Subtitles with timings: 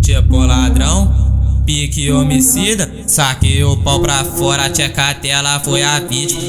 [0.00, 2.90] Tipo ladrão, pique homicida.
[3.06, 6.40] Saquei o pau pra fora, tcheca tela foi a vítima.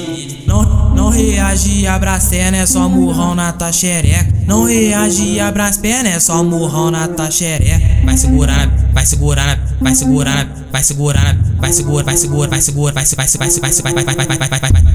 [0.48, 4.34] Não, não reagi, abra pernas, é só murrão na tua xereca.
[4.48, 8.06] Não reagi, abra as pernas, é só murrão na tua xereca.
[8.06, 13.06] Vai segurando, vai segurando, vai segurando, vai segurando, vai segura, vai segura, vai segura, vai
[13.06, 14.72] vai vai vai vai vai vai vai vai vai vai vai vai vai segurando a
[14.72, 14.91] pepeca.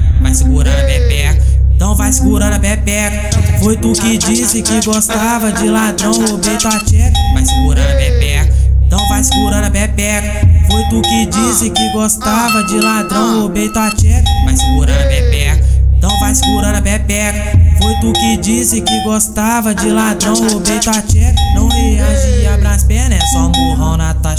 [2.27, 3.59] Então vai segurando a pepeca.
[3.59, 7.13] Foi tu que disse que gostava de ladrão, roubei tua tcheca.
[7.33, 8.53] Vai segurando a pepeca.
[8.85, 10.47] Então vai segurando a pepeca.
[10.69, 14.29] Foi tu que disse que gostava de ladrão, roubei tua tcheca.
[14.43, 15.65] Vai segurando a pepeca.
[15.97, 17.57] Então vai segurando a pepeca.
[17.81, 21.41] Foi tu que disse que gostava de ladrão, roubei tua tcheca.
[21.55, 24.35] Não reagi, abra as pernas, é só murrão na tua.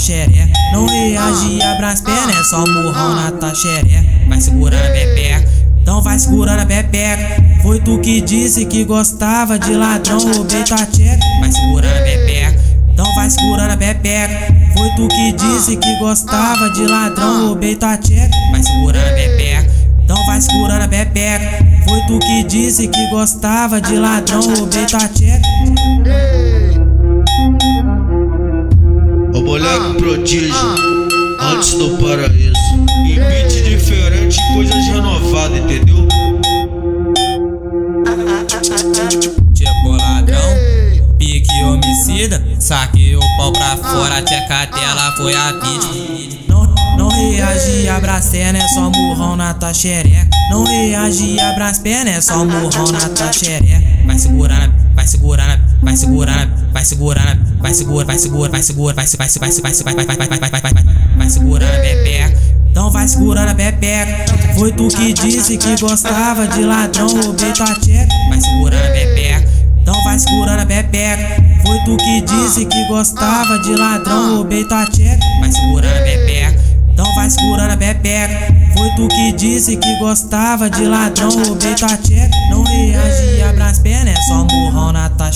[0.73, 4.05] Não reagi, abra as pernas, é só murrão na tua xereca.
[4.27, 5.58] Vai segurando a pepeca.
[5.81, 7.43] Então vai segurando a pepeca.
[7.61, 11.19] Foi tu que disse que gostava de ladrão, roubei tua tcheca.
[11.39, 12.59] Vai segurando a pepeca.
[12.91, 14.53] Então vai segurando a pepeca.
[14.73, 18.35] Foi tu que disse que gostava de ladrão, roubei tua tcheca.
[18.51, 19.71] Vai segurando a pepeca.
[20.03, 21.65] Então vai segurando a pepeca.
[21.87, 25.47] Foi tu que disse que gostava de ladrão, roubei tua tcheca.
[29.33, 30.75] O moleque prodígio,
[31.39, 32.48] antes do paraíso.
[39.53, 40.39] Tipo ladrão,
[41.17, 42.43] pique homicida.
[42.59, 46.49] Saquei o pau pra fora, tcheca tela foi a vítima.
[46.97, 50.29] Não, reagi, abra as pernas, é só murrão na tua xereca.
[50.51, 53.81] Não reagi, abra as pernas, é só murrão na tua xereca.
[54.05, 59.07] Vai segurando, vai segurando, vai segurando, vai segurando, vai segura, vai segura, vai segura, vai
[59.07, 60.83] se vai se vai se vai se vai vai vai vai vai vai vai vai
[61.17, 62.37] vai segurando a pepeca.
[62.69, 64.48] Então vai segurando a pepeca.
[64.59, 68.13] Foi tu que disse que gostava de ladrão, roubei tua tcheca.
[68.27, 69.49] Vai segurando a pepeca.
[69.81, 71.43] Então vai segurando a pepeca.
[71.65, 75.25] Foi tu que disse que gostava de ladrão, roubei tua tcheca.
[75.39, 76.59] Vai segurando a pepeca.
[76.91, 78.53] Então vai segurando a pepeca.
[78.75, 82.29] Foi tu que disse que gostava de ladrão, roubei tua tcheca.
[82.51, 85.29] Não reagi, abra as pernas, é só murrão na tua.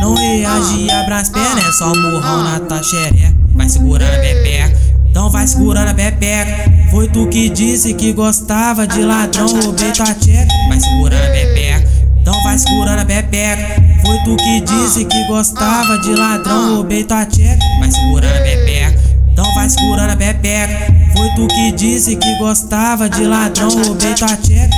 [0.00, 3.34] Não reagi, abra as pernas, é só murrão na tua xereca.
[3.52, 4.78] Vai segurando a pepeca.
[5.10, 6.73] Então vai segurando a pepeca.
[6.94, 10.46] Foi tu que disse que gostava de ladrão, roubei tua tcheca.
[10.68, 11.88] Vai segurando a pepeca.
[12.20, 13.82] Então vai segurando a pepeca.
[14.00, 17.58] Foi tu que disse que gostava de ladrão, roubei tua tcheca.
[17.80, 19.00] Vai segurando a pepeca.
[19.32, 20.94] Então vai segurando a pepeca.
[21.16, 24.70] Foi tu que disse que gostava de ladrão, roubei tua tcheca.